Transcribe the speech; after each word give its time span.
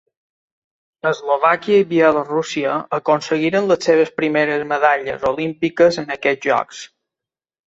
Eslovàquia 1.09 1.81
i 1.81 1.85
Bielorússia 1.91 2.77
aconseguiren 2.99 3.69
les 3.73 3.85
seves 3.89 4.11
primeres 4.23 4.65
medalles 4.73 5.29
olímpiques 5.35 6.01
en 6.05 6.11
aquests 6.19 6.45
Jocs. 6.51 6.83